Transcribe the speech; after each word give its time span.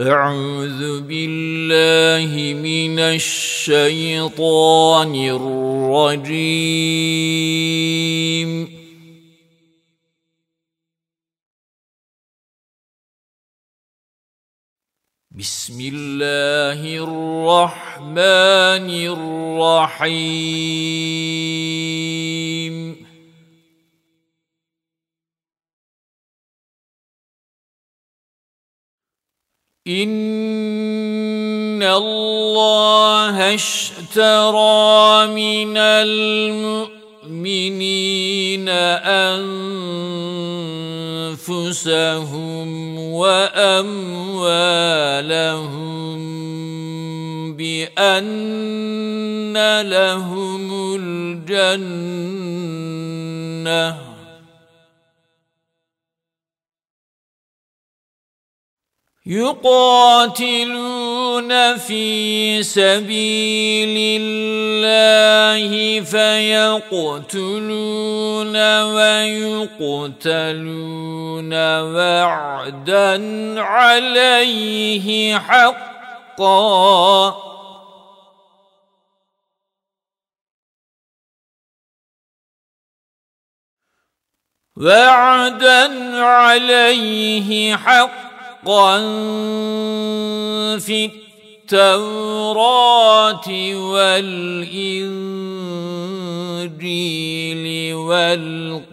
أعوذ 0.00 1.00
بالله 1.04 2.54
من 2.56 2.98
الشيطان 2.98 4.32
الرجيم. 5.92 6.32
بسم 15.30 15.80
الله 15.80 16.80
الرحمن 17.04 18.16
الرحيم. 19.12 20.32
ان 29.86 31.82
الله 31.82 33.54
اشترى 33.54 35.26
من 35.26 35.76
المؤمنين 37.26 37.48
انفسهم 41.38 42.98
واموالهم 42.98 44.02
بان 47.56 48.22
لهم 49.82 50.94
الجنه 51.00 52.32
يقاتلون 59.26 60.96
في 61.76 62.62
سبيل 62.62 64.20
الله 64.22 66.00
فيقتلون 66.00 67.32
ويقتلون 68.82 70.32
وعدا 71.94 73.14
عليه 73.62 75.38
حقا. 75.38 75.82
وعدا 84.76 86.22
عليه 86.24 87.76
حقا. 87.76 88.21
حقا 88.62 88.98
في 90.78 91.10
التوراة 91.72 93.48
والإنجيل 93.74 94.34
والقرآن 97.94 98.92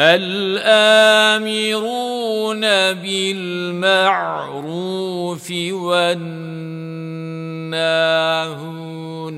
الآمرون 0.00 1.50
بالمعروف 3.00 4.30
والناهون 5.70 7.00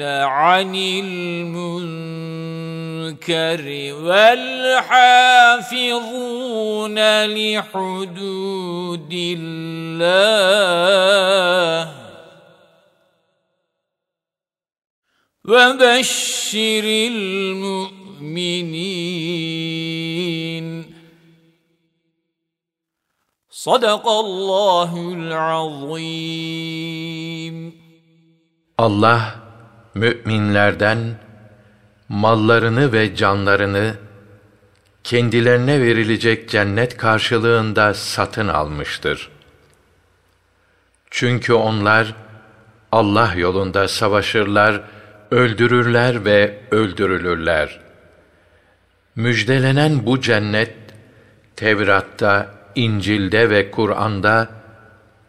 عن 0.03 0.75
المنكر 0.75 2.03
والحافظون 4.03 5.39
لحدود 7.27 9.13
الله 9.13 10.63
وبشر 15.45 16.85
المؤمنين 18.12 19.08
صدق 23.52 24.08
الله 24.08 24.92
العظيم 25.14 26.68
Allah 28.80 29.36
müminlerden 29.96 31.20
mallarını 32.10 32.94
ve 32.94 33.16
canlarını 33.16 33.96
kendilerine 35.04 35.82
verilecek 35.82 36.50
cennet 36.50 36.98
karşılığında 36.98 37.94
satın 37.94 38.48
almıştır. 38.48 39.30
Çünkü 41.10 41.54
onlar 41.54 42.16
Allah 42.92 43.34
yolunda 43.36 43.88
savaşırlar, 43.88 44.82
öldürürler 45.32 46.26
ve 46.26 46.60
öldürülürler. 46.72 47.80
Müjdelenen 49.17 50.07
bu 50.07 50.21
cennet 50.21 50.75
Tevrat'ta, 51.57 52.55
İncil'de 52.75 53.51
ve 53.51 53.71
Kur'an'da 53.71 54.49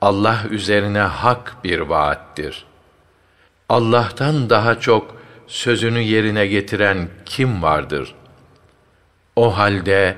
Allah 0.02 0.44
üzerine 0.50 1.00
hak 1.00 1.56
bir 1.64 1.80
vaattir. 1.80 2.66
Allah'tan 3.70 4.50
daha 4.50 4.80
çok 4.80 5.18
sözünü 5.48 6.00
yerine 6.00 6.48
getiren 6.48 7.08
kim 7.26 7.64
vardır? 7.64 8.16
O 9.36 9.58
halde 9.58 10.16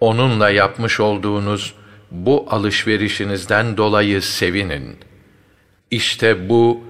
onunla 0.00 0.50
yapmış 0.50 1.00
olduğunuz 1.00 1.74
bu 2.10 2.46
alışverişinizden 2.50 3.76
dolayı 3.76 4.22
sevinin. 4.22 4.96
İşte 5.90 6.48
bu 6.48 6.84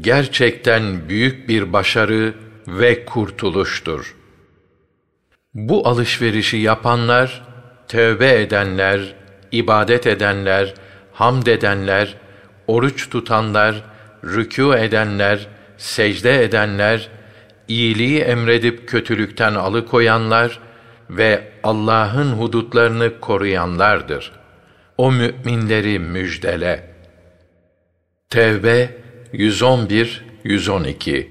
gerçekten 0.00 1.08
büyük 1.08 1.48
bir 1.48 1.72
başarı 1.72 2.34
ve 2.68 3.04
kurtuluştur. 3.04 4.16
Bu 5.56 5.88
alışverişi 5.88 6.56
yapanlar, 6.56 7.42
tövbe 7.88 8.40
edenler, 8.40 9.14
ibadet 9.52 10.06
edenler, 10.06 10.74
hamd 11.12 11.46
edenler, 11.46 12.14
oruç 12.66 13.10
tutanlar, 13.10 13.82
rükû 14.24 14.78
edenler, 14.78 15.46
secde 15.76 16.44
edenler, 16.44 17.08
iyiliği 17.68 18.20
emredip 18.20 18.88
kötülükten 18.88 19.54
alıkoyanlar 19.54 20.58
ve 21.10 21.42
Allah'ın 21.62 22.32
hudutlarını 22.32 23.20
koruyanlardır. 23.20 24.32
O 24.98 25.12
müminleri 25.12 25.98
müjdele. 25.98 26.90
Tevbe 28.30 28.96
111 29.32 30.24
112 30.44 31.24